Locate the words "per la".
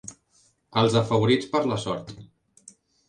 1.53-1.77